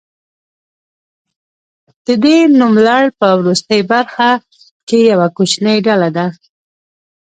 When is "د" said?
2.05-2.07